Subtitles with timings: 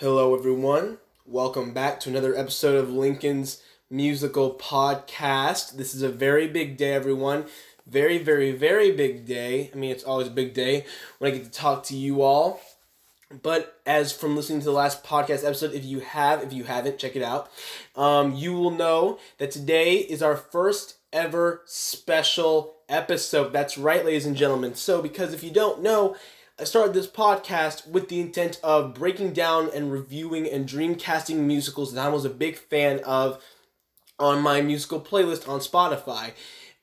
[0.00, 0.96] Hello, everyone.
[1.26, 5.76] Welcome back to another episode of Lincoln's Musical Podcast.
[5.76, 7.44] This is a very big day, everyone.
[7.86, 9.70] Very, very, very big day.
[9.70, 10.86] I mean, it's always a big day
[11.18, 12.62] when I get to talk to you all.
[13.42, 16.98] But as from listening to the last podcast episode, if you have, if you haven't,
[16.98, 17.50] check it out.
[17.94, 23.52] Um, you will know that today is our first ever special episode.
[23.52, 24.76] That's right, ladies and gentlemen.
[24.76, 26.16] So, because if you don't know,
[26.60, 31.94] I started this podcast with the intent of breaking down and reviewing and dreamcasting musicals
[31.94, 33.42] that I was a big fan of
[34.18, 36.32] on my musical playlist on Spotify.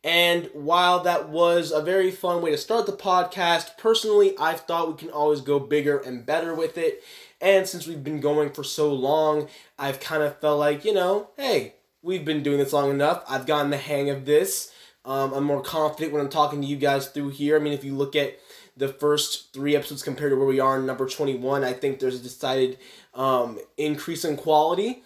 [0.04, 4.88] And while that was a very fun way to start the podcast, personally, I thought
[4.88, 7.04] we can always go bigger and better with it.
[7.40, 11.30] And since we've been going for so long, I've kind of felt like, you know,
[11.38, 13.24] hey, we've been doing this long enough.
[13.30, 14.72] I've gotten the hang of this.
[15.06, 17.56] Um, I'm more confident when I'm talking to you guys through here.
[17.56, 18.40] I mean, if you look at
[18.78, 22.20] the first three episodes compared to where we are in number 21, I think there's
[22.20, 22.78] a decided
[23.16, 25.04] um, increase in quality.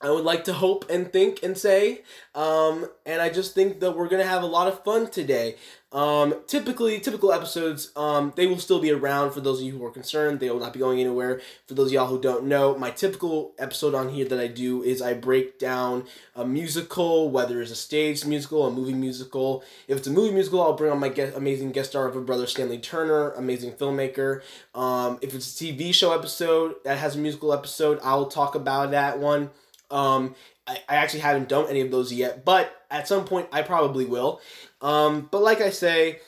[0.00, 2.02] I would like to hope and think and say.
[2.34, 5.56] Um, and I just think that we're going to have a lot of fun today.
[5.92, 9.84] Um, typically, typical episodes, um, they will still be around for those of you who
[9.86, 10.40] are concerned.
[10.40, 11.40] They will not be going anywhere.
[11.66, 14.82] For those of y'all who don't know, my typical episode on here that I do
[14.82, 19.64] is I break down a musical, whether it's a stage musical, a movie musical.
[19.88, 22.20] If it's a movie musical, I'll bring on my guest, amazing guest star of a
[22.20, 24.42] brother, Stanley Turner, amazing filmmaker.
[24.74, 28.90] Um, if it's a TV show episode that has a musical episode, I'll talk about
[28.90, 29.50] that one.
[29.90, 30.34] Um,
[30.66, 34.04] I, I actually haven't done any of those yet, but at some point I probably
[34.04, 34.40] will.
[34.80, 36.20] Um, but like I say,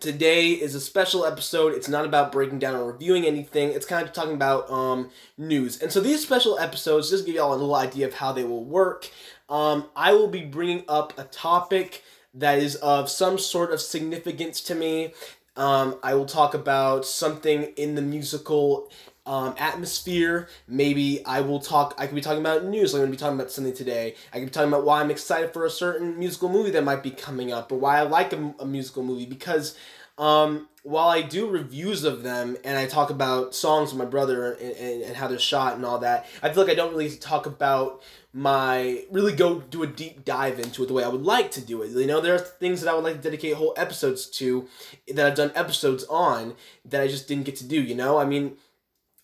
[0.00, 1.74] today is a special episode.
[1.74, 3.70] It's not about breaking down or reviewing anything.
[3.70, 5.80] It's kind of talking about um, news.
[5.80, 8.64] And so these special episodes just give y'all a little idea of how they will
[8.64, 9.08] work.
[9.48, 12.02] Um, I will be bringing up a topic
[12.34, 15.12] that is of some sort of significance to me.
[15.56, 18.90] Um, I will talk about something in the musical
[19.26, 20.48] um, atmosphere.
[20.66, 21.94] Maybe I will talk.
[21.98, 22.94] I could be talking about news.
[22.94, 24.14] I'm going to be talking about something today.
[24.32, 27.02] I could be talking about why I'm excited for a certain musical movie that might
[27.02, 29.26] be coming up, or why I like a, a musical movie.
[29.26, 29.76] Because
[30.18, 34.52] um, while I do reviews of them and I talk about songs with my brother
[34.52, 37.10] and, and, and how they're shot and all that, I feel like I don't really
[37.16, 38.02] talk about
[38.32, 41.60] my really go do a deep dive into it the way I would like to
[41.60, 41.90] do it.
[41.90, 44.68] You know, there are things that I would like to dedicate whole episodes to
[45.12, 47.80] that I've done episodes on that I just didn't get to do.
[47.82, 48.56] You know, I mean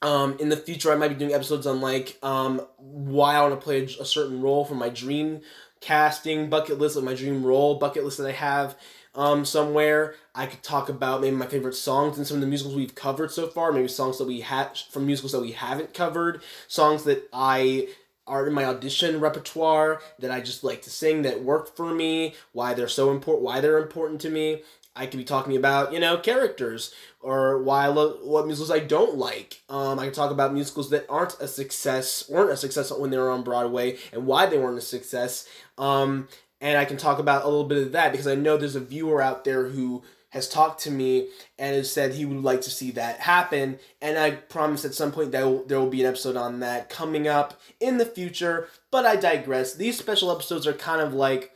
[0.06, 3.54] um, in the future, I might be doing episodes on like um, why I want
[3.54, 5.40] to play a, a, certain role for my dream
[5.80, 8.78] casting bucket list, of my dream role bucket list that I have
[9.16, 10.14] um, somewhere.
[10.32, 13.32] I could talk about maybe my favorite songs and some of the musicals we've covered
[13.32, 13.72] so far.
[13.72, 17.88] Maybe songs that we had from musicals that we haven't covered, songs that I
[18.28, 22.34] are in my audition repertoire that I just like to sing that work for me,
[22.52, 24.62] why they're so important, why they're important to me.
[24.96, 28.78] I could be talking about, you know, characters or why I love what musicals I
[28.78, 29.62] don't like.
[29.68, 33.18] Um, I can talk about musicals that aren't a success, weren't a success when they
[33.18, 35.46] were on Broadway, and why they weren't a success.
[35.76, 36.28] Um,
[36.60, 38.80] and I can talk about a little bit of that because I know there's a
[38.80, 41.28] viewer out there who has talked to me
[41.58, 43.78] and has said he would like to see that happen.
[44.02, 46.88] And I promise at some point that will, there will be an episode on that
[46.90, 48.68] coming up in the future.
[48.90, 49.74] But I digress.
[49.74, 51.52] These special episodes are kind of like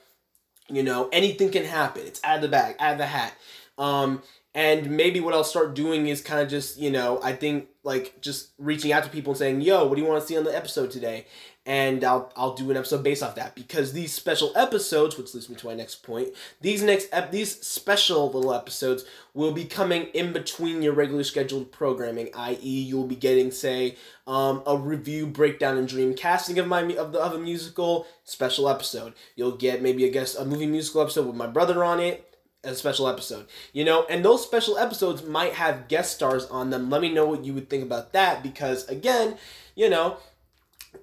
[0.70, 2.02] you know, anything can happen.
[2.06, 3.34] It's out of the bag, out of the hat.
[3.78, 4.22] Um,
[4.54, 8.20] and maybe what I'll start doing is kind of just, you know, I think like
[8.20, 10.44] just reaching out to people and saying, "Yo, what do you want to see on
[10.44, 11.26] the episode today?"
[11.64, 15.48] And I'll I'll do an episode based off that because these special episodes, which leads
[15.48, 20.06] me to my next point, these next ep- these special little episodes will be coming
[20.14, 22.30] in between your regular scheduled programming.
[22.34, 23.96] I.e., you'll be getting say
[24.26, 28.68] um, a review, breakdown, and dream casting of my of the of a musical special
[28.68, 29.14] episode.
[29.36, 32.26] You'll get maybe a guest a movie musical episode with my brother on it
[32.64, 33.46] a special episode.
[33.72, 36.90] You know, and those special episodes might have guest stars on them.
[36.90, 39.36] Let me know what you would think about that because again,
[39.74, 40.18] you know,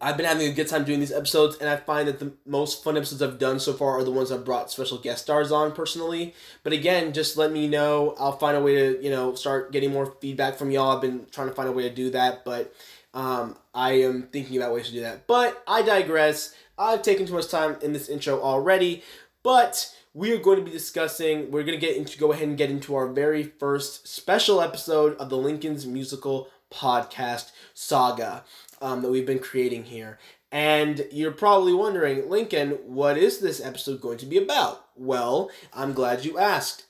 [0.01, 2.83] I've been having a good time doing these episodes, and I find that the most
[2.83, 5.71] fun episodes I've done so far are the ones I've brought special guest stars on
[5.71, 6.35] personally.
[6.63, 8.13] But again, just let me know.
[8.19, 10.95] I'll find a way to, you know, start getting more feedback from y'all.
[10.95, 12.73] I've been trying to find a way to do that, but
[13.13, 15.25] um, I am thinking about ways to do that.
[15.25, 16.53] But I digress.
[16.77, 19.03] I've taken too much time in this intro already,
[19.41, 22.57] but we are going to be discussing, we're going to get into, go ahead and
[22.57, 28.43] get into our very first special episode of the Lincoln's Musical Podcast saga
[28.81, 30.17] um, that we've been creating here.
[30.51, 34.87] And you're probably wondering, Lincoln, what is this episode going to be about?
[34.95, 36.87] Well, I'm glad you asked.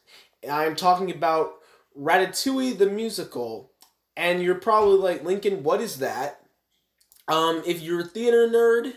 [0.50, 1.56] I'm talking about
[2.00, 3.74] Ratatouille the musical.
[4.16, 6.46] And you're probably like, Lincoln, what is that?
[7.28, 8.94] Um, if you're a theater nerd,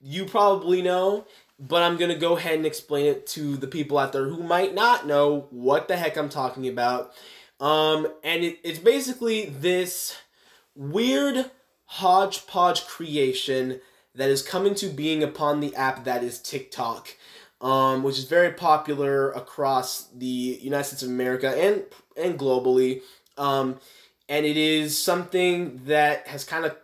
[0.00, 1.26] you probably know
[1.58, 4.74] but I'm gonna go ahead and explain it to the people out there who might
[4.74, 7.12] not know what the heck I'm talking about.
[7.60, 10.16] Um, and it, it's basically this
[10.74, 11.50] weird
[11.86, 13.80] hodgepodge creation
[14.14, 17.16] that is coming to being upon the app that is TikTok,
[17.60, 21.84] um, which is very popular across the United States of America and
[22.16, 23.02] and globally.
[23.36, 23.78] Um,
[24.28, 26.76] and it is something that has kind of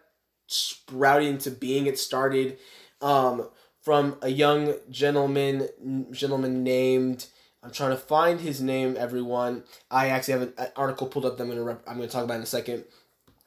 [0.46, 1.87] sprouted into being.
[1.87, 2.58] It started
[3.00, 3.49] um,
[3.91, 5.69] from a young gentleman
[6.13, 7.27] gentleman named
[7.61, 8.95] I'm trying to find his name.
[8.97, 12.23] Everyone, I actually have an, article pulled up that I'm gonna rep- I'm gonna talk
[12.23, 12.85] about in a second.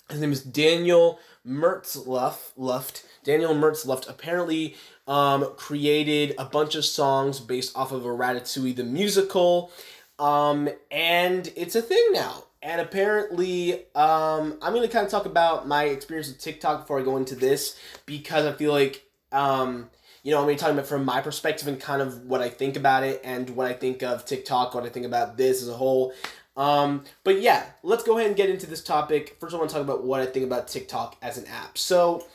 [0.09, 1.17] His name is Daniel
[1.47, 2.51] Mertzlufft.
[2.57, 3.05] Luft.
[3.23, 4.75] Daniel Mertzlufft apparently
[5.07, 9.71] um, created a bunch of songs based off of a Ratatouille the musical,
[10.19, 12.43] um, and it's a thing now.
[12.61, 17.03] And apparently, um, I'm gonna kind of talk about my experience with TikTok before I
[17.03, 19.89] go into this because I feel like um,
[20.23, 22.77] you know, I'm to talking about from my perspective and kind of what I think
[22.77, 25.73] about it and what I think of TikTok, what I think about this as a
[25.73, 26.13] whole.
[26.55, 29.35] Um, but yeah, let's go ahead and get into this topic.
[29.39, 31.77] First, I want to talk about what I think about TikTok as an app.
[31.77, 32.25] So,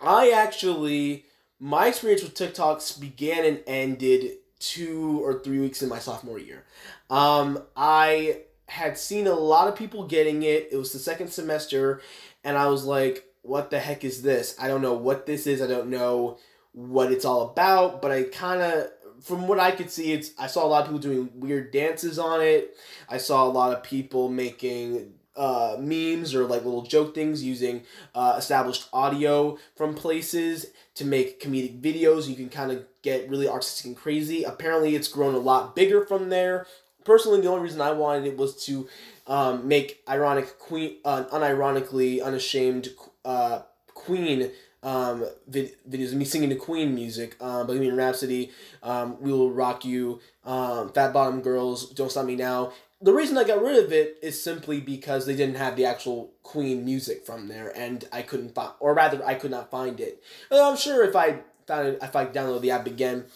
[0.00, 1.24] I actually,
[1.60, 6.64] my experience with TikToks began and ended two or three weeks in my sophomore year.
[7.10, 10.68] Um, I had seen a lot of people getting it.
[10.72, 12.00] It was the second semester,
[12.42, 14.56] and I was like, what the heck is this?
[14.60, 15.62] I don't know what this is.
[15.62, 16.38] I don't know
[16.78, 18.90] what it's all about, but I kind of
[19.20, 22.18] from what I could see, it's I saw a lot of people doing weird dances
[22.18, 22.76] on it.
[23.08, 27.82] I saw a lot of people making uh, memes or like little joke things using
[28.14, 32.28] uh, established audio from places to make comedic videos.
[32.28, 34.44] You can kind of get really artistic and crazy.
[34.44, 36.66] Apparently, it's grown a lot bigger from there.
[37.04, 38.88] Personally, the only reason I wanted it was to
[39.26, 42.90] um, make ironic queen, uh, unironically unashamed
[43.24, 43.62] uh,
[43.94, 44.50] Queen
[44.82, 48.50] um, vid- videos of me singing the Queen music, um, Bohemian Rhapsody,
[48.82, 52.72] um, We Will Rock You, um, Fat Bottom Girls, Don't Stop Me Now.
[53.00, 56.32] The reason I got rid of it is simply because they didn't have the actual
[56.42, 60.22] Queen music from there, and I couldn't find, or rather, I could not find it.
[60.50, 63.26] I'm sure if I found it, if I download the app again,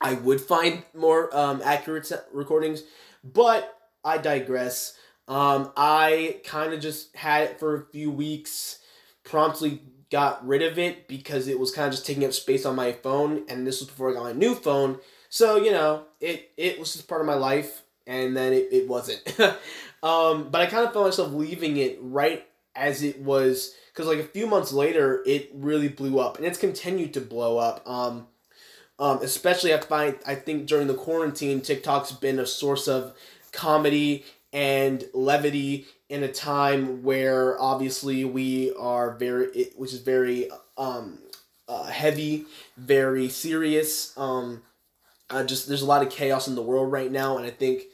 [0.00, 2.82] I would find more um, accurate recordings,
[3.24, 4.96] but I digress.
[5.28, 8.80] Um, I kind of just had it for a few weeks,
[9.24, 9.82] promptly
[10.12, 12.92] got rid of it because it was kind of just taking up space on my
[12.92, 14.98] phone, and this was before I got my new phone.
[15.30, 18.88] So you know, it it was just part of my life, and then it, it
[18.88, 19.22] wasn't.
[20.02, 24.18] um, but I kind of found myself leaving it right as it was because like
[24.18, 27.82] a few months later, it really blew up, and it's continued to blow up.
[27.88, 28.28] Um,
[28.98, 33.14] um, especially I find I think during the quarantine, TikTok's been a source of
[33.50, 41.18] comedy and levity in a time where obviously we are very, which is very um,
[41.66, 42.44] uh, heavy,
[42.76, 44.12] very serious.
[44.18, 44.62] Um,
[45.30, 47.84] uh, just there's a lot of chaos in the world right now, and I think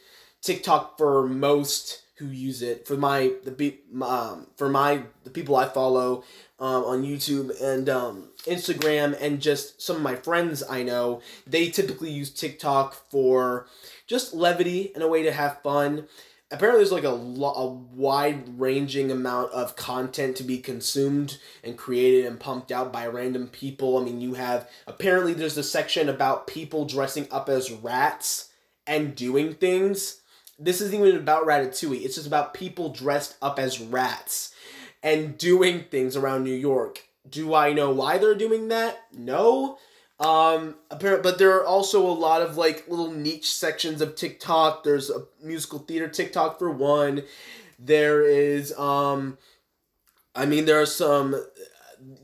[0.42, 5.68] TikTok for most who use it, for my the um, for my the people I
[5.68, 6.24] follow
[6.58, 11.68] um, on YouTube and um, Instagram, and just some of my friends I know, they
[11.68, 13.68] typically use TikTok for
[14.08, 16.08] just levity and a way to have fun
[16.50, 21.76] apparently there's like a, lo- a wide ranging amount of content to be consumed and
[21.76, 23.98] created and pumped out by random people.
[23.98, 28.50] I mean you have apparently there's a section about people dressing up as rats
[28.86, 30.20] and doing things.
[30.58, 32.04] This isn't even about ratatouille.
[32.04, 34.54] It's just about people dressed up as rats
[35.02, 37.04] and doing things around new york.
[37.28, 38.98] Do i know why they're doing that?
[39.12, 39.78] No
[40.20, 44.82] um, but there are also a lot of like little niche sections of TikTok.
[44.82, 47.22] There's a musical theater TikTok for one.
[47.78, 49.38] There is, um,
[50.34, 51.40] I mean, there are some.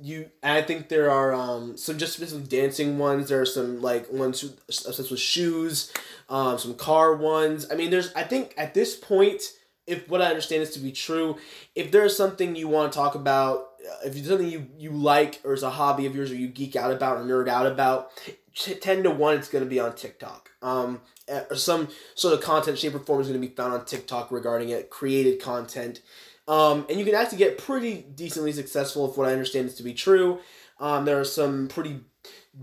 [0.01, 3.29] You, I think there are um, some just specific dancing ones.
[3.29, 5.93] There are some like ones obsessed with shoes,
[6.29, 7.71] um, some car ones.
[7.71, 8.13] I mean, there's.
[8.15, 9.43] I think at this point,
[9.87, 11.37] if what I understand is to be true,
[11.77, 13.69] if there's something you want to talk about
[14.05, 16.77] if it's something you, you like or is a hobby of yours or you geek
[16.77, 18.11] out about or nerd out about,
[18.55, 20.51] 10 to 1 it's going to be on TikTok.
[20.63, 23.75] Um, eh, or some sort of content, shape, or form is going to be found
[23.75, 26.01] on TikTok regarding it, created content.
[26.47, 29.83] Um, and you can actually get pretty decently successful if what I understand is to
[29.83, 30.41] be true.
[30.79, 32.01] Um, there are some pretty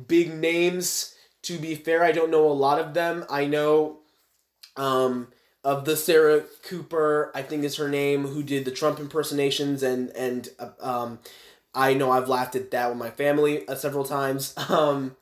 [0.07, 1.15] big names.
[1.43, 3.25] To be fair, I don't know a lot of them.
[3.29, 4.01] I know
[4.77, 5.29] um,
[5.63, 10.09] of the Sarah Cooper, I think is her name, who did the Trump impersonations, and
[10.11, 11.19] and uh, um,
[11.73, 14.55] I know I've laughed at that with my family uh, several times.
[14.69, 15.15] Um,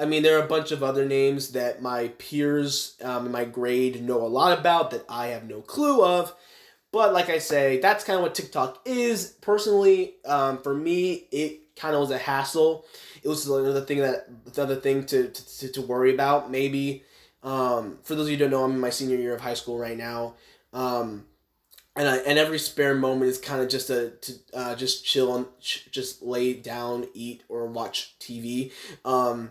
[0.00, 3.44] I mean, there are a bunch of other names that my peers um, in my
[3.44, 6.32] grade know a lot about that I have no clue of.
[6.92, 9.26] But like I say, that's kind of what TikTok is.
[9.40, 12.86] Personally, um, for me, it kind of was a hassle.
[13.22, 16.50] It was another thing that another thing to, to, to worry about.
[16.50, 17.02] Maybe
[17.48, 19.54] um, for those of you who don't know, I'm in my senior year of high
[19.54, 20.34] school right now.
[20.74, 21.24] Um,
[21.96, 25.32] and I, and every spare moment is kind of just a to uh, just chill
[25.32, 28.70] on just lay down eat or watch TV
[29.04, 29.50] um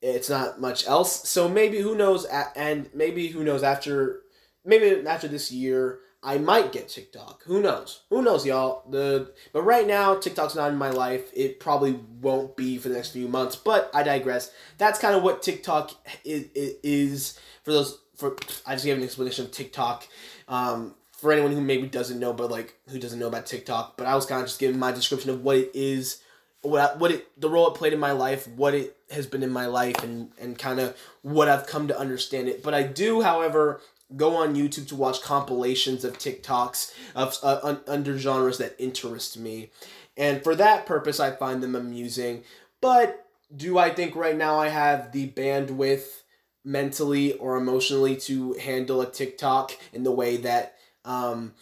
[0.00, 2.24] it's not much else so maybe who knows
[2.56, 4.22] and maybe who knows after
[4.64, 7.42] maybe after this year I might get TikTok.
[7.44, 8.00] Who knows?
[8.08, 8.82] Who knows, y'all?
[8.90, 11.30] The but right now TikTok's not in my life.
[11.34, 13.56] It probably won't be for the next few months.
[13.56, 14.50] But I digress.
[14.78, 15.92] That's kind of what TikTok
[16.24, 17.98] is, is for those.
[18.16, 20.08] For I just gave an explanation of TikTok.
[20.48, 24.06] Um, for anyone who maybe doesn't know, but like who doesn't know about TikTok, but
[24.06, 26.20] I was kind of just giving my description of what it is,
[26.60, 29.50] what what it the role it played in my life, what it has been in
[29.50, 32.62] my life, and and kind of what I've come to understand it.
[32.62, 33.80] But I do, however,
[34.16, 39.38] go on YouTube to watch compilations of TikToks of uh, un- under genres that interest
[39.38, 39.70] me.
[40.16, 42.44] And for that purpose, I find them amusing.
[42.80, 46.22] But do I think right now I have the bandwidth
[46.64, 51.54] mentally or emotionally to handle a TikTok in the way that um,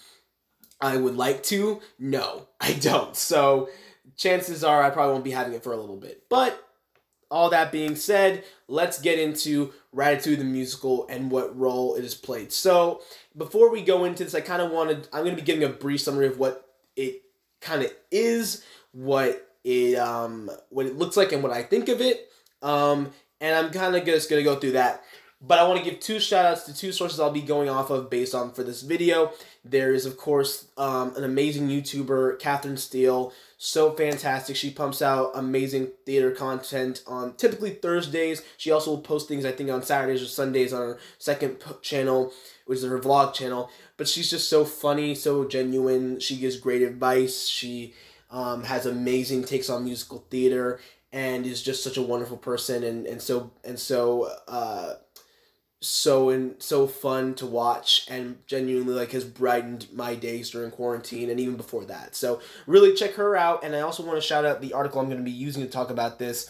[0.81, 1.81] I would like to?
[1.99, 3.17] No, I don't.
[3.17, 3.69] So
[4.17, 6.25] chances are I probably won't be having it for a little bit.
[6.29, 6.63] But
[7.33, 12.15] all that being said, let's get into Ratatouille the musical and what role it has
[12.15, 12.53] played.
[12.53, 13.01] So,
[13.37, 15.69] before we go into this, I kind of wanted I'm going to be giving a
[15.71, 17.23] brief summary of what it
[17.63, 22.01] kind of is, what it um what it looks like and what I think of
[22.03, 22.29] it.
[22.61, 25.03] Um and I'm kind of just going to go through that.
[25.45, 27.91] But I want to give two shout outs to two sources I'll be going off
[27.91, 29.33] of based on for this video.
[29.65, 33.33] There is, of course, um, an amazing YouTuber, Catherine Steele.
[33.59, 34.55] So fantastic.
[34.55, 38.43] She pumps out amazing theater content on typically Thursdays.
[38.57, 42.33] She also will post things, I think, on Saturdays or Sundays on her second channel,
[42.67, 43.69] which is her vlog channel.
[43.97, 46.21] But she's just so funny, so genuine.
[46.21, 47.49] She gives great advice.
[47.49, 47.95] She
[48.31, 50.79] um, has amazing takes on musical theater
[51.13, 54.95] and is just such a wonderful person and, and so and so uh,
[55.83, 61.29] so and so fun to watch and genuinely like has brightened my days during quarantine
[61.29, 62.15] and even before that.
[62.15, 65.07] So really check her out and I also want to shout out the article I'm
[65.07, 66.49] going to be using to talk about this.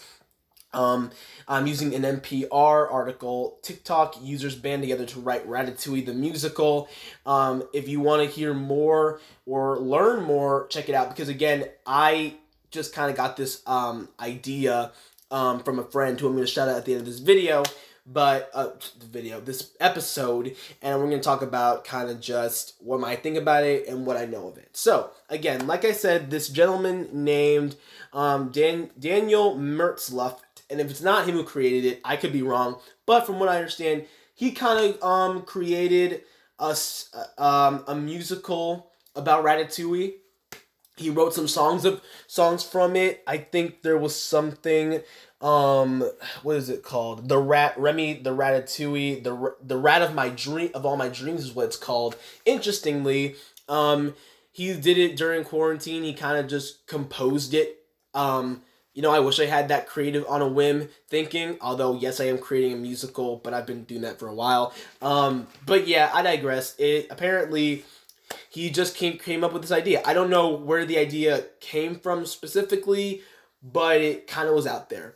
[0.74, 1.10] Um,
[1.48, 3.58] I'm using an NPR article.
[3.62, 6.88] TikTok users band together to write Ratatouille the musical.
[7.24, 11.64] Um, if you want to hear more or learn more, check it out because again,
[11.86, 12.34] I
[12.70, 14.92] just kind of got this um, idea
[15.30, 17.18] um, from a friend who I'm going to shout out at the end of this
[17.18, 17.62] video
[18.04, 23.02] but uh, the video, this episode, and we're gonna talk about kind of just what
[23.04, 24.70] I think about it and what I know of it.
[24.76, 27.76] So again, like I said, this gentleman named
[28.12, 32.42] um, Dan Daniel Mertzlufft, and if it's not him who created it, I could be
[32.42, 32.78] wrong.
[33.06, 36.22] But from what I understand, he kind of um, created
[36.58, 36.76] a
[37.38, 40.14] um, a musical about Ratatouille.
[40.96, 43.22] He wrote some songs of songs from it.
[43.26, 45.00] I think there was something
[45.42, 46.08] um
[46.42, 47.28] what is it called?
[47.28, 51.44] The rat remy the ratatouille the the rat of my dream of all my dreams
[51.44, 52.16] is what it's called.
[52.44, 53.34] Interestingly
[53.68, 54.14] um
[54.52, 56.04] he did it during quarantine.
[56.04, 57.84] He kind of just composed it.
[58.14, 58.62] Um
[58.94, 62.24] you know i wish i had that creative on a whim thinking although yes i
[62.24, 64.72] am creating a musical but i've been doing that for a while.
[65.00, 66.76] Um but yeah i digress.
[66.78, 67.84] It apparently
[68.48, 70.02] he just came came up with this idea.
[70.04, 73.22] I don't know where the idea came from specifically
[73.62, 75.14] but it kind of was out there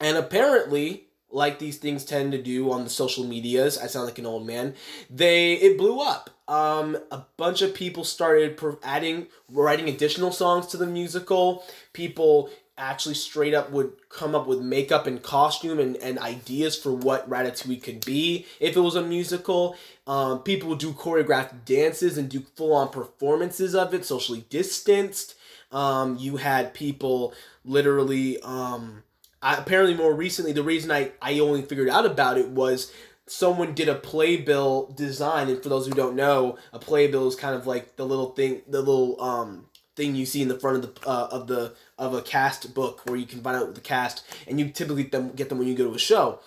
[0.00, 4.18] and apparently, like these things tend to do on the social medias, I sound like
[4.18, 4.74] an old man.
[5.10, 6.30] They it blew up.
[6.48, 11.62] Um, a bunch of people started adding, writing additional songs to the musical.
[11.92, 16.92] People actually straight up would come up with makeup and costume and, and ideas for
[16.92, 19.76] what Ratatouille could be if it was a musical.
[20.06, 25.34] Um, people would do choreographed dances and do full on performances of it, socially distanced.
[25.70, 29.02] Um, you had people literally um,
[29.42, 32.92] I, apparently more recently the reason I, I only figured out about it was
[33.26, 37.54] someone did a playbill design and for those who don't know a playbill is kind
[37.54, 39.66] of like the little thing the little um
[39.98, 43.02] thing you see in the front of the uh, of the of a cast book
[43.04, 45.68] where you can find out the cast and you typically get them, get them when
[45.68, 46.40] you go to a show.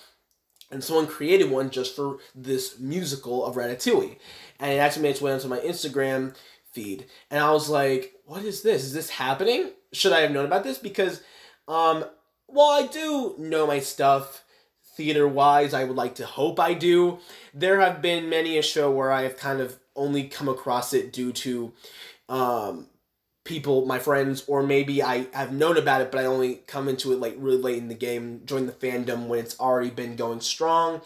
[0.71, 4.15] And someone created one just for this musical of Ratatouille.
[4.57, 6.33] And it actually made its way onto my Instagram
[6.71, 7.07] feed.
[7.29, 8.83] And I was like what is this?
[8.85, 9.71] Is this happening?
[9.91, 10.77] Should I have known about this?
[10.77, 11.21] Because
[11.67, 12.05] um
[12.51, 14.43] while I do know my stuff
[14.95, 17.19] theater wise, I would like to hope I do.
[17.53, 21.11] There have been many a show where I have kind of only come across it
[21.11, 21.73] due to
[22.29, 22.87] um,
[23.43, 27.11] people, my friends, or maybe I have known about it, but I only come into
[27.11, 30.41] it like really late in the game, join the fandom when it's already been going
[30.41, 31.01] strong.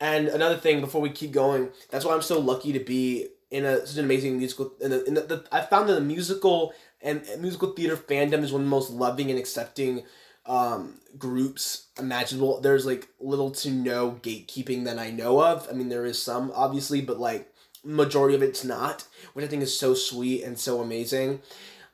[0.00, 3.64] And another thing, before we keep going, that's why I'm so lucky to be in
[3.64, 4.72] a such an amazing musical.
[4.80, 8.62] In in the, the I found that the musical and musical theater fandom is one
[8.62, 10.02] of the most loving and accepting
[10.46, 12.60] um, groups imaginable.
[12.60, 15.68] There's like little to no gatekeeping that I know of.
[15.68, 17.52] I mean, there is some obviously, but like
[17.84, 21.40] majority of it's not, which I think is so sweet and so amazing.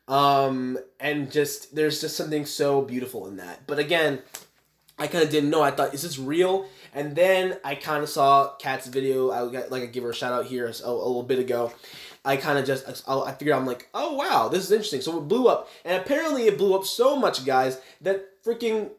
[0.08, 3.66] Um, and just there's just something so beautiful in that.
[3.66, 4.20] But again,
[4.98, 5.62] I kind of didn't know.
[5.62, 6.66] I thought, is this real?
[6.94, 9.30] And then I kind of saw Kat's video.
[9.30, 11.72] I got, like I give her a shout out here a, a little bit ago.
[12.24, 15.00] I kind of just I figured I'm like, oh wow, this is interesting.
[15.00, 18.90] So it blew up, and apparently it blew up so much, guys, that freaking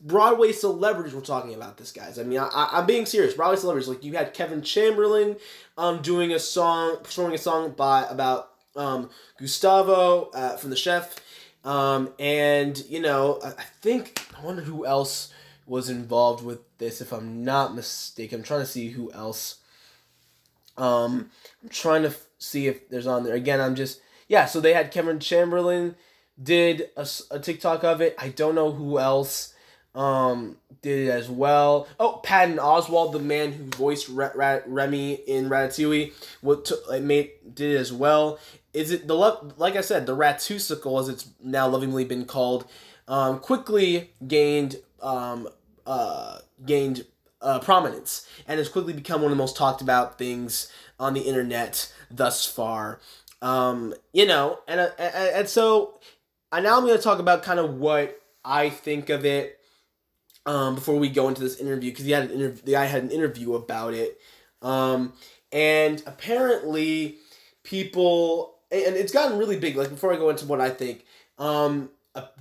[0.00, 2.18] Broadway celebrities were talking about this, guys.
[2.18, 3.34] I mean, I, am being serious.
[3.34, 5.38] Broadway celebrities, like you had Kevin Chamberlin,
[5.78, 11.18] um, doing a song, performing a song by about um, Gustavo uh, from the Chef,
[11.64, 15.32] um, and you know, I, I think I wonder who else
[15.66, 17.00] was involved with this.
[17.00, 19.60] If I'm not mistaken, I'm trying to see who else.
[20.76, 21.30] Um,
[21.62, 22.14] I'm trying to
[22.46, 23.34] see if there's on there.
[23.34, 24.46] Again, I'm just yeah.
[24.46, 25.94] So they had Kevin Chamberlin
[26.40, 28.14] did a, a TikTok of it.
[28.18, 29.54] I don't know who else
[29.94, 31.88] um did it as well.
[31.98, 36.12] Oh, Patton Oswalt, the man who voiced Remy in Ratatouille,
[36.42, 38.38] what t- made did it as well.
[38.72, 39.14] Is it the
[39.56, 42.66] like I said, the Ratusical, as it's now lovingly been called,
[43.08, 45.48] um, quickly gained um,
[45.86, 47.06] uh, gained
[47.40, 51.22] uh, prominence and has quickly become one of the most talked about things on the
[51.22, 53.00] internet thus far.
[53.42, 56.00] Um, you know, and, uh, and and so
[56.50, 59.58] I now I'm going to talk about kind of what I think of it
[60.46, 62.62] um, before we go into this interview because he had an interview.
[62.64, 64.18] The guy had an interview about it,
[64.62, 65.12] um,
[65.52, 67.16] and apparently
[67.62, 69.76] people and it's gotten really big.
[69.76, 71.04] Like before I go into what I think,
[71.38, 71.90] um,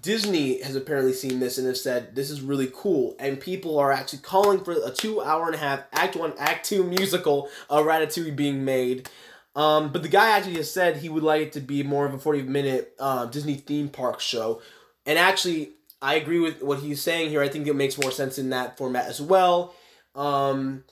[0.02, 3.92] Disney has apparently seen this and has said this is really cool, and people are
[3.92, 7.86] actually calling for a two hour and a half Act One, Act Two musical of
[7.86, 9.10] Ratatouille being made.
[9.56, 12.14] Um, but the guy actually has said he would like it to be more of
[12.14, 14.62] a forty minute uh, Disney theme park show,
[15.06, 17.42] and actually I agree with what he's saying here.
[17.42, 19.74] I think it makes more sense in that format as well.
[20.14, 20.84] Um,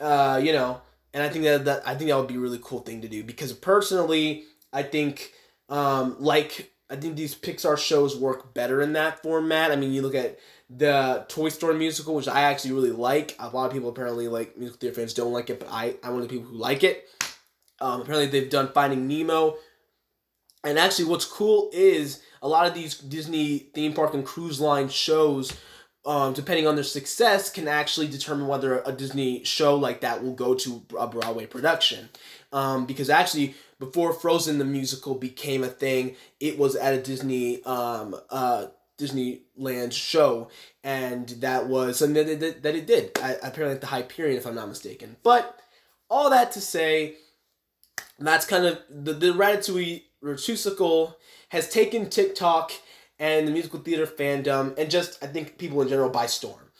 [0.00, 0.80] uh, you know,
[1.14, 3.08] and I think that, that I think that would be a really cool thing to
[3.08, 5.32] do because personally, I think
[5.68, 9.72] um, like I think these Pixar shows work better in that format.
[9.72, 10.38] I mean, you look at
[10.70, 13.34] the Toy Story musical, which I actually really like.
[13.38, 16.12] A lot of people apparently like musical theater fans don't like it, but I I'm
[16.12, 17.08] one of the people who like it.
[17.80, 19.56] Um, apparently, they've done Finding Nemo,
[20.64, 24.88] and actually, what's cool is a lot of these Disney theme park and cruise line
[24.88, 25.52] shows.
[26.04, 30.34] Um, depending on their success, can actually determine whether a Disney show like that will
[30.34, 32.10] go to a Broadway production.
[32.52, 37.62] Um, because actually, before Frozen the musical became a thing, it was at a Disney
[37.64, 38.66] um uh
[38.98, 40.48] Disneyland show,
[40.82, 44.54] and that was something that it, that it did apparently at the Hyperion, if I'm
[44.54, 45.16] not mistaken.
[45.22, 45.58] But
[46.08, 47.16] all that to say,
[48.18, 51.14] that's kind of the the Ratatouille Ratusical
[51.50, 52.72] has taken TikTok
[53.18, 56.70] and the musical theater fandom and just I think people in general by storm.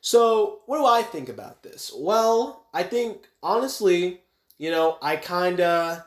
[0.00, 1.92] So what do I think about this?
[1.96, 4.20] Well, I think honestly,
[4.58, 6.04] you know, I kind of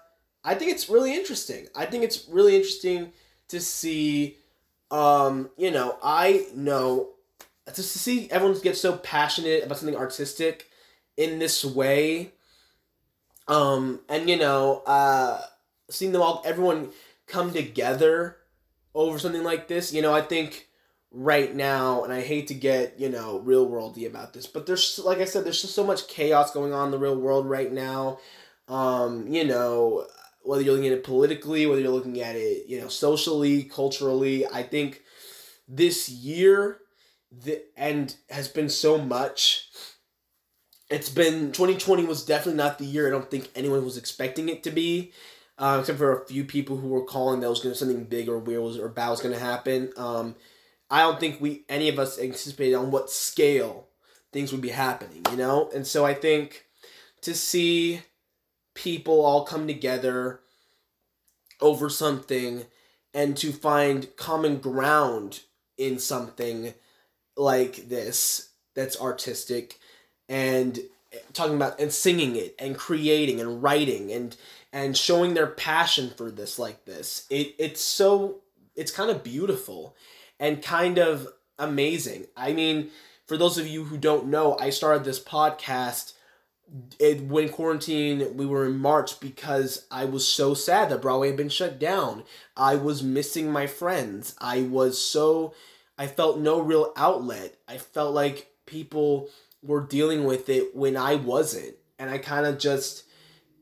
[0.49, 1.67] I think it's really interesting.
[1.75, 3.11] I think it's really interesting
[3.49, 4.37] to see,
[4.89, 7.09] um, you know, I know
[7.67, 10.71] just to see everyone get so passionate about something artistic
[11.17, 12.31] in this way.
[13.47, 15.39] Um, and you know, uh,
[15.87, 16.89] seeing them all, everyone
[17.27, 18.37] come together
[18.95, 19.93] over something like this.
[19.93, 20.67] You know, I think
[21.11, 24.97] right now, and I hate to get you know real worldy about this, but there's
[24.97, 27.71] like I said, there's just so much chaos going on in the real world right
[27.71, 28.17] now.
[28.67, 30.07] Um, you know,
[30.43, 34.45] whether you're looking at it politically, whether you're looking at it, you know, socially, culturally.
[34.47, 35.01] I think
[35.67, 36.79] this year,
[37.31, 39.69] the end has been so much.
[40.89, 43.07] It's been 2020 was definitely not the year.
[43.07, 45.11] I don't think anyone was expecting it to be,
[45.59, 48.27] uh, except for a few people who were calling that was going to something big
[48.27, 49.91] or weird was or bad was going to happen.
[49.97, 50.35] Um,
[50.89, 53.89] I don't think we any of us anticipated on what scale
[54.31, 55.69] things would be happening, you know.
[55.73, 56.65] And so I think
[57.21, 58.01] to see
[58.79, 60.39] people all come together
[61.59, 62.65] over something
[63.13, 65.41] and to find common ground
[65.77, 66.73] in something
[67.35, 69.77] like this that's artistic
[70.29, 70.79] and
[71.33, 74.37] talking about and singing it and creating and writing and
[74.71, 77.25] and showing their passion for this like this.
[77.29, 78.39] It it's so
[78.75, 79.95] it's kind of beautiful
[80.39, 82.27] and kind of amazing.
[82.37, 82.91] I mean
[83.25, 86.13] for those of you who don't know i started this podcast
[86.99, 90.89] it, when quarantine we were in march because i was so sad.
[90.89, 92.23] That broadway had been shut down.
[92.55, 94.35] I was missing my friends.
[94.39, 95.53] I was so
[95.97, 97.55] i felt no real outlet.
[97.67, 99.29] I felt like people
[99.63, 101.75] were dealing with it when i wasn't.
[101.97, 103.03] And i kind of just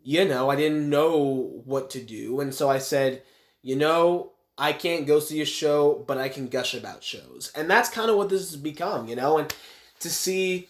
[0.04, 2.40] you know i didn't know what to do.
[2.40, 3.24] And so i said
[3.62, 7.52] you know i can't go see a show but i can gush about shows.
[7.56, 9.38] And that's kind of what this has become you know?
[9.38, 9.54] And
[10.00, 10.68] to see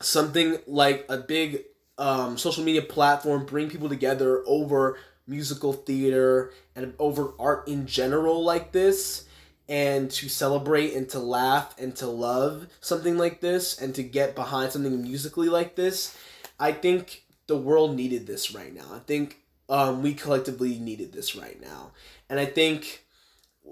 [0.00, 1.64] something like a big
[1.98, 8.42] um, social media platform bring people together over musical theater and over art in general
[8.44, 9.24] like this
[9.68, 14.34] and to celebrate and to laugh and to love something like this and to get
[14.34, 16.16] behind something musically like this
[16.58, 18.86] i think the world needed this right now.
[18.94, 21.90] I think um, we collectively needed this right now.
[22.30, 23.04] And i think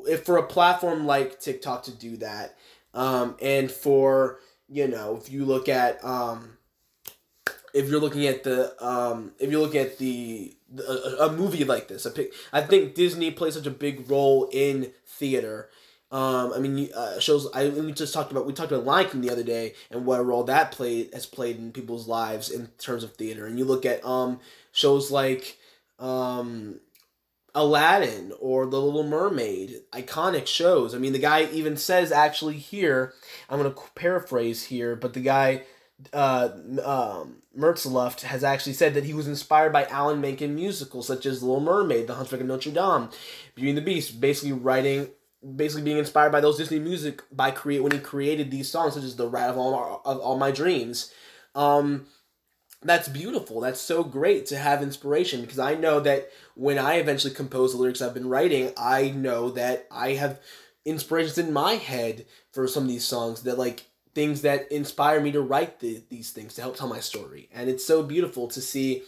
[0.09, 2.57] if for a platform like tiktok to do that
[2.93, 6.57] um, and for you know if you look at um,
[7.77, 11.65] if you're looking at the um, if you look at the, the a, a, movie
[11.65, 15.69] like this, a pic, I think Disney plays such a big role in theater.
[16.11, 17.49] Um, I mean, uh, shows.
[17.53, 20.25] I we just talked about we talked about Lion King the other day and what
[20.25, 23.47] role that played has played in people's lives in terms of theater.
[23.47, 24.41] And you look at um
[24.73, 25.59] shows like
[25.99, 26.81] um
[27.57, 30.95] Aladdin or The Little Mermaid, iconic shows.
[30.95, 33.15] I mean, the guy even says actually here.
[33.49, 35.63] I'm gonna paraphrase here, but the guy
[36.13, 36.51] uh,
[36.85, 41.43] um, Mertzlufft has actually said that he was inspired by Alan Menken musicals such as
[41.43, 43.09] Little Mermaid, The Hunchback of Notre Dame,
[43.55, 45.09] Beauty and the Beast, basically writing,
[45.57, 49.05] basically being inspired by those Disney music by create when he created these songs such
[49.05, 51.11] as The Rat of All My, of All My Dreams.
[51.55, 52.07] Um,
[52.83, 53.61] that's beautiful.
[53.61, 57.79] That's so great to have inspiration because I know that when I eventually compose the
[57.79, 60.41] lyrics I've been writing, I know that I have
[60.85, 65.33] inspirations in my head for some of these songs that like things that inspire me
[65.33, 67.49] to write the, these things to help tell my story.
[67.53, 69.03] And it's so beautiful to see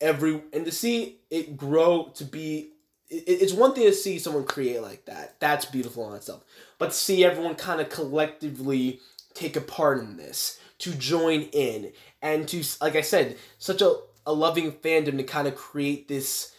[0.00, 2.70] every and to see it grow to be
[3.08, 5.38] it, it's one thing to see someone create like that.
[5.38, 6.44] That's beautiful on itself.
[6.78, 9.00] But see everyone kind of collectively
[9.34, 13.96] take a part in this, to join in and to like I said, such a
[14.24, 16.54] a loving fandom to kind of create this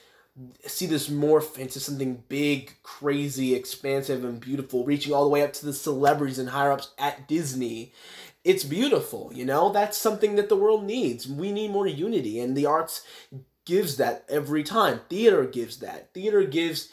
[0.65, 5.54] see this morph into something big, crazy, expansive, and beautiful, reaching all the way up
[5.54, 7.93] to the celebrities and higher ups at Disney.
[8.43, 9.71] It's beautiful, you know?
[9.71, 11.28] That's something that the world needs.
[11.28, 13.06] We need more unity, and the arts
[13.65, 15.02] gives that every time.
[15.08, 16.13] Theater gives that.
[16.13, 16.89] Theater gives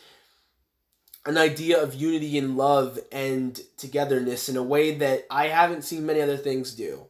[1.27, 6.07] an idea of unity and love and togetherness in a way that I haven't seen
[6.07, 7.07] many other things do.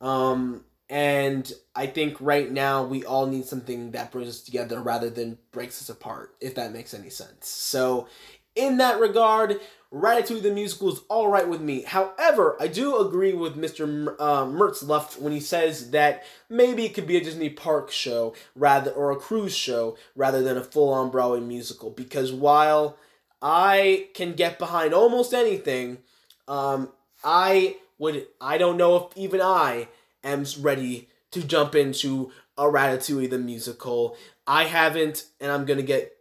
[0.00, 5.08] Um, and I think right now we all need something that brings us together rather
[5.08, 7.48] than breaks us apart, if that makes any sense.
[7.48, 8.08] So,
[8.54, 9.58] in that regard,
[9.90, 11.84] Ratatouille the musical is all right with me.
[11.84, 14.14] However, I do agree with Mr.
[14.18, 18.90] Uh, Mertzlufft when he says that maybe it could be a Disney park show rather
[18.90, 21.88] or a cruise show rather than a full-on Broadway musical.
[21.88, 22.98] Because while
[23.40, 25.98] I can get behind almost anything,
[26.46, 26.90] um,
[27.24, 29.88] I would I don't know if even I
[30.24, 34.16] am ready to jump into a Ratatouille the musical.
[34.46, 36.12] I haven't, and I'm gonna get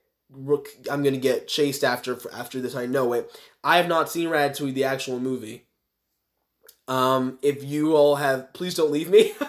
[0.89, 2.75] I'm gonna get chased after after this.
[2.75, 3.31] I know it.
[3.63, 5.65] I have not seen Ratatouille the actual movie.
[6.87, 9.31] Um, if you all have, please don't leave me.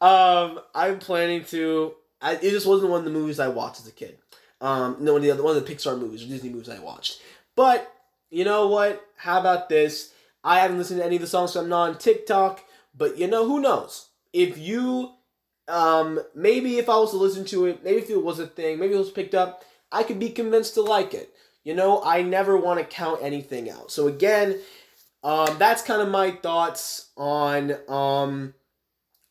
[0.00, 1.94] um, I'm planning to.
[2.20, 4.18] I, it just wasn't one of the movies I watched as a kid.
[4.60, 6.80] Um, no, one of the other one of the Pixar movies or Disney movies I
[6.80, 7.20] watched.
[7.56, 7.90] But
[8.30, 9.02] you know what?
[9.16, 10.12] How about this?
[10.42, 12.64] I haven't listened to any of the songs, so I'm not on TikTok.
[12.96, 14.08] But you know, who knows?
[14.32, 15.12] If you,
[15.68, 18.78] um, maybe if I was to listen to it, maybe if it was a thing,
[18.78, 21.32] maybe it was picked up, I could be convinced to like it.
[21.64, 23.90] You know, I never want to count anything out.
[23.90, 24.58] So again,
[25.22, 28.54] um, that's kind of my thoughts on um,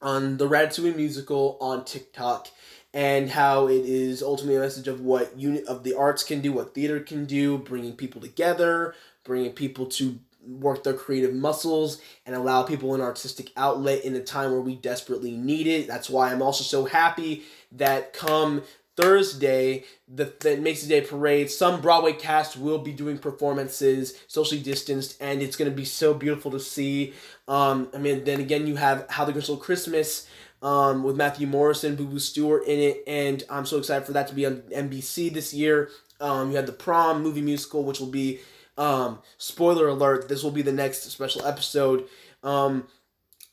[0.02, 2.48] on the Ratatouille musical on TikTok
[2.94, 6.52] and how it is ultimately a message of what unit of the arts can do,
[6.52, 10.20] what theater can do, bringing people together, bringing people to
[10.50, 14.76] work their creative muscles and allow people an artistic outlet in a time where we
[14.76, 15.88] desperately need it.
[15.88, 18.64] That's why I'm also so happy that come
[19.00, 25.16] Thursday, the that Macy's Day Parade, some Broadway cast will be doing performances, socially distanced,
[25.22, 27.14] and it's going to be so beautiful to see.
[27.48, 30.28] Um, I mean, then again, you have How the Stole Christmas
[30.62, 34.28] um, with Matthew Morrison, Boo Boo Stewart in it, and I'm so excited for that
[34.28, 35.90] to be on NBC this year.
[36.20, 38.40] Um, you had the Prom movie musical, which will be
[38.80, 42.08] um, spoiler alert, this will be the next special episode.
[42.42, 42.88] Um,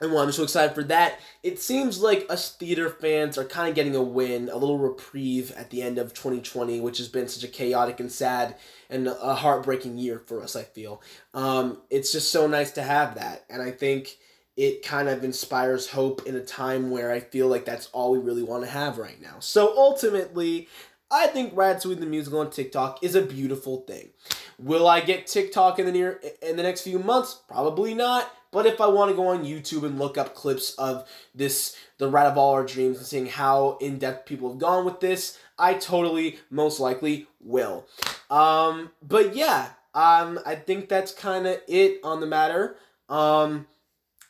[0.01, 1.19] and well, I'm so excited for that.
[1.43, 5.53] It seems like us theater fans are kind of getting a win, a little reprieve
[5.53, 8.57] at the end of 2020, which has been such a chaotic and sad
[8.89, 11.03] and a heartbreaking year for us, I feel.
[11.35, 13.47] Um, it's just so nice to have that.
[13.49, 14.19] And I think
[14.57, 18.19] it kind of inspires hope in a time where I feel like that's all we
[18.19, 19.37] really want to have right now.
[19.41, 20.69] So ultimately,
[21.11, 24.11] I think Ratatouille the musical on TikTok is a beautiful thing.
[24.59, 27.41] Will I get TikTok in the near in the next few months?
[27.49, 28.31] Probably not.
[28.53, 32.09] But if I want to go on YouTube and look up clips of this, the
[32.09, 35.39] Rat of All Our Dreams, and seeing how in depth people have gone with this,
[35.59, 37.87] I totally, most likely, will.
[38.31, 42.77] Um, but yeah, um, I think that's kind of it on the matter.
[43.11, 43.67] Um,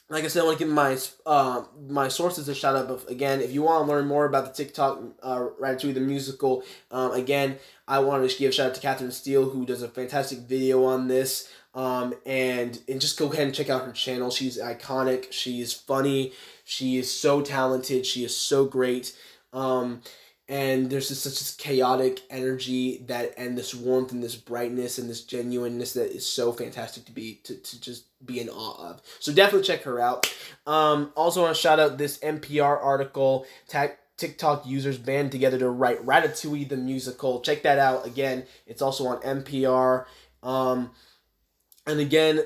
[0.08, 2.86] like I said, I want to give my uh, my sources a shout out.
[2.86, 6.62] But again, if you want to learn more about the TikTok uh, Ratatouille the musical,
[6.92, 7.58] um, again,
[7.88, 10.84] I wanted to give a shout out to Catherine Steele who does a fantastic video
[10.84, 11.48] on this.
[11.74, 14.30] Um, and and just go ahead and check out her channel.
[14.30, 15.30] She's iconic.
[15.30, 16.32] She's funny.
[16.64, 18.06] She is so talented.
[18.06, 19.14] She is so great.
[19.52, 20.00] Um,
[20.48, 25.10] and there's just such this chaotic energy that and this warmth and this brightness and
[25.10, 29.02] this genuineness that is so fantastic to be to, to just be in awe of
[29.18, 30.32] so definitely check her out
[30.66, 35.68] um also want to shout out this npr article tag TikTok users band together to
[35.68, 37.40] write Ratatouille the musical.
[37.40, 38.44] Check that out again.
[38.66, 40.06] It's also on NPR.
[40.42, 40.90] Um,
[41.86, 42.40] and again,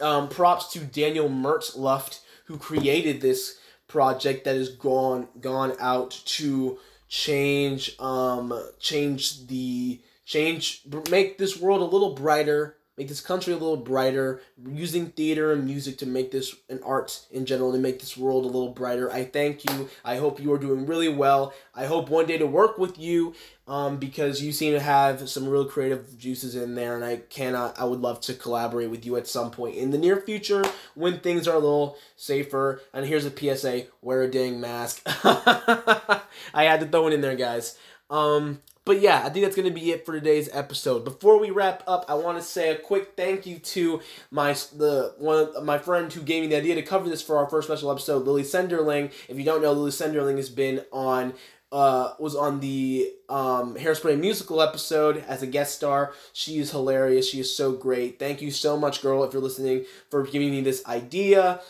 [0.00, 3.58] um, props to Daniel Mertzlufft who created this
[3.88, 11.80] project that has gone gone out to change um change the change make this world
[11.80, 16.30] a little brighter make this country a little brighter, using theater and music to make
[16.30, 19.10] this and art in general to make this world a little brighter.
[19.10, 19.88] I thank you.
[20.04, 21.52] I hope you are doing really well.
[21.74, 23.34] I hope one day to work with you
[23.66, 27.78] um, because you seem to have some real creative juices in there, and I cannot.
[27.78, 31.20] I would love to collaborate with you at some point in the near future when
[31.20, 32.80] things are a little safer.
[32.92, 35.02] And here's a PSA: wear a dang mask.
[35.06, 36.20] I
[36.54, 37.78] had to throw it in there, guys.
[38.10, 41.04] Um, but yeah, I think that's going to be it for today's episode.
[41.04, 45.14] Before we wrap up, I want to say a quick thank you to my the
[45.18, 47.68] one of my friend who gave me the idea to cover this for our first
[47.68, 49.12] special episode, Lily Senderling.
[49.28, 51.32] If you don't know, Lily Senderling has been on
[51.72, 56.12] uh, was on the um, Hairspray musical episode as a guest star.
[56.32, 57.28] She is hilarious.
[57.28, 58.18] She is so great.
[58.18, 61.60] Thank you so much, girl, if you're listening, for giving me this idea.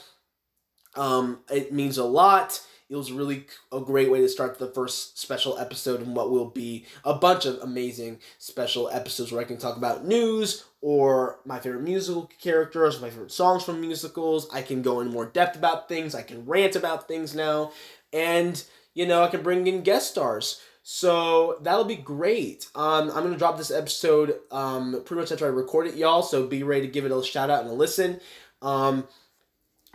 [0.94, 2.60] Um, it means a lot.
[2.94, 6.48] It was really a great way to start the first special episode and what will
[6.48, 11.58] be a bunch of amazing special episodes where I can talk about news or my
[11.58, 14.48] favorite musical characters, my favorite songs from musicals.
[14.52, 16.14] I can go in more depth about things.
[16.14, 17.72] I can rant about things now.
[18.12, 18.62] And,
[18.94, 20.60] you know, I can bring in guest stars.
[20.84, 22.68] So that'll be great.
[22.76, 26.22] Um, I'm gonna drop this episode um, pretty much after I record it, y'all.
[26.22, 28.20] So be ready to give it a shout out and a listen.
[28.62, 29.08] Um,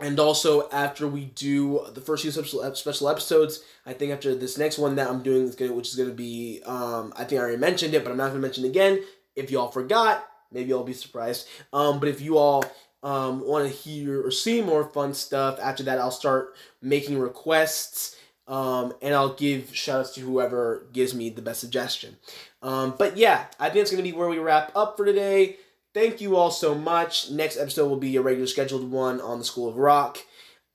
[0.00, 4.78] and also after we do the first few special episodes, I think after this next
[4.78, 7.58] one that I'm doing is gonna, which is gonna be, um, I think I already
[7.58, 9.04] mentioned it, but I'm not gonna mention it again.
[9.36, 11.46] If you all forgot, maybe you'll be surprised.
[11.72, 12.64] Um, but if you all
[13.02, 18.16] um, want to hear or see more fun stuff, after that I'll start making requests.
[18.48, 22.16] Um, and I'll give shoutouts to whoever gives me the best suggestion.
[22.62, 25.58] Um, but yeah, I think it's gonna be where we wrap up for today.
[25.92, 27.30] Thank you all so much.
[27.30, 30.18] Next episode will be a regular scheduled one on the School of Rock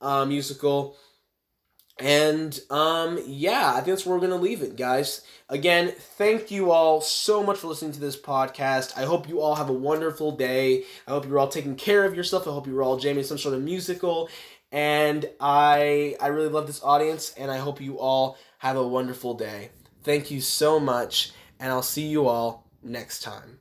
[0.02, 0.98] uh, musical.
[2.00, 5.22] And um, yeah, I think that's where we're gonna leave it, guys.
[5.48, 8.98] Again, thank you all so much for listening to this podcast.
[8.98, 10.84] I hope you all have a wonderful day.
[11.08, 12.48] I hope you're all taking care of yourself.
[12.48, 14.30] I hope you're all jamming some sort of musical.
[14.74, 19.34] And I I really love this audience, and I hope you all have a wonderful
[19.36, 19.70] day.
[20.04, 23.54] Thank you so much, and I'll see you all next time.